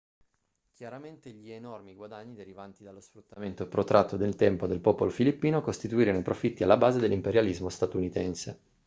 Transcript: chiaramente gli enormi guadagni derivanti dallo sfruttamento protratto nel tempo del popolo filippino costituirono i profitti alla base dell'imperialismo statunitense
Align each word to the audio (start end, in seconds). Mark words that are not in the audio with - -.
chiaramente 0.73 1.29
gli 1.29 1.51
enormi 1.51 1.93
guadagni 1.93 2.33
derivanti 2.33 2.81
dallo 2.83 3.01
sfruttamento 3.01 3.67
protratto 3.67 4.17
nel 4.17 4.35
tempo 4.35 4.65
del 4.65 4.79
popolo 4.79 5.11
filippino 5.11 5.61
costituirono 5.61 6.17
i 6.17 6.23
profitti 6.23 6.63
alla 6.63 6.75
base 6.75 6.99
dell'imperialismo 6.99 7.69
statunitense 7.69 8.59